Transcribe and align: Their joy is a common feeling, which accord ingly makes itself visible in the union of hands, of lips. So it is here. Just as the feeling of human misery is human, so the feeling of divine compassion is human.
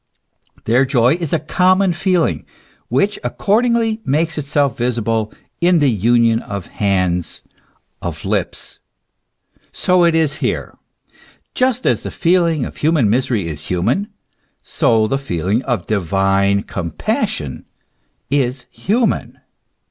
Their 0.63 0.83
joy 0.83 1.13
is 1.13 1.31
a 1.31 1.37
common 1.37 1.93
feeling, 1.93 2.43
which 2.87 3.19
accord 3.23 3.65
ingly 3.65 3.99
makes 4.03 4.35
itself 4.39 4.75
visible 4.75 5.31
in 5.61 5.77
the 5.77 5.91
union 5.91 6.39
of 6.41 6.65
hands, 6.81 7.43
of 8.01 8.25
lips. 8.25 8.79
So 9.71 10.03
it 10.03 10.15
is 10.15 10.37
here. 10.37 10.75
Just 11.53 11.85
as 11.85 12.01
the 12.01 12.09
feeling 12.09 12.65
of 12.65 12.77
human 12.77 13.11
misery 13.11 13.45
is 13.47 13.67
human, 13.67 14.07
so 14.63 15.05
the 15.05 15.19
feeling 15.19 15.61
of 15.65 15.85
divine 15.85 16.63
compassion 16.63 17.65
is 18.31 18.65
human. 18.71 19.39